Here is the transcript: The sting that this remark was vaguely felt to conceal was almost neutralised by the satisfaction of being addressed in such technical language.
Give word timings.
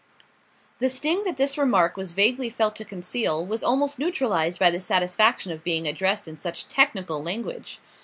The 0.79 0.89
sting 0.89 1.21
that 1.25 1.37
this 1.37 1.59
remark 1.59 1.95
was 1.95 2.11
vaguely 2.13 2.49
felt 2.49 2.75
to 2.77 2.83
conceal 2.85 3.45
was 3.45 3.61
almost 3.63 3.99
neutralised 3.99 4.57
by 4.57 4.71
the 4.71 4.79
satisfaction 4.79 5.51
of 5.51 5.63
being 5.63 5.85
addressed 5.87 6.27
in 6.27 6.39
such 6.39 6.67
technical 6.67 7.21
language. 7.21 7.79